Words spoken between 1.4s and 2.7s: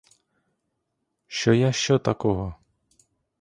я що такого?